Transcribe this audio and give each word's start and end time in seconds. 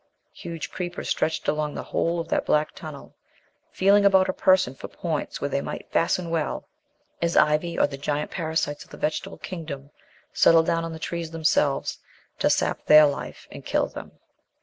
Huge 0.33 0.71
creepers 0.71 1.09
stretched 1.09 1.47
along 1.47 1.75
the 1.75 1.83
whole 1.83 2.19
of 2.19 2.27
that 2.29 2.43
black 2.47 2.71
tunnel, 2.73 3.15
feeling 3.71 4.03
about 4.03 4.25
her 4.25 4.33
person 4.33 4.73
for 4.73 4.87
points 4.87 5.39
where 5.39 5.49
they 5.51 5.61
might 5.61 5.91
fasten 5.91 6.31
well, 6.31 6.67
as 7.21 7.37
ivy 7.37 7.77
or 7.77 7.85
the 7.85 7.97
giant 7.99 8.31
parasites 8.31 8.83
of 8.83 8.89
the 8.89 8.97
Vegetable 8.97 9.37
Kingdom 9.37 9.91
settle 10.33 10.63
down 10.63 10.83
on 10.83 10.91
the 10.93 10.97
trees 10.97 11.29
themselves 11.29 11.99
to 12.39 12.49
sap 12.49 12.87
their 12.87 13.05
life 13.05 13.47
and 13.51 13.63
kill 13.63 13.85
them. 13.85 14.13